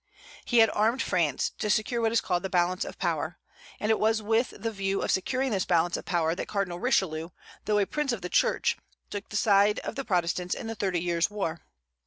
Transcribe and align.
He 0.45 0.57
had 0.57 0.71
armed 0.71 1.03
France 1.03 1.51
to 1.59 1.69
secure 1.69 2.01
what 2.01 2.11
is 2.11 2.21
called 2.21 2.41
the 2.41 2.49
"balance 2.49 2.85
of 2.85 2.97
power;" 2.97 3.37
and 3.79 3.91
it 3.91 3.99
was 3.99 4.19
with 4.19 4.49
the 4.49 4.71
view 4.71 5.03
of 5.03 5.11
securing 5.11 5.51
this 5.51 5.63
balance 5.63 5.95
of 5.95 6.05
power 6.05 6.33
that 6.33 6.47
Cardinal 6.47 6.79
Richelieu, 6.79 7.29
though 7.65 7.77
a 7.77 7.85
prince 7.85 8.11
of 8.11 8.23
the 8.23 8.27
Church, 8.27 8.77
took 9.11 9.29
the 9.29 9.37
side 9.37 9.77
of 9.81 9.93
the 9.95 10.03
Protestants 10.03 10.55
in 10.55 10.65
the 10.65 10.73
Thirty 10.73 10.99
Years' 10.99 11.29
War. 11.29 11.59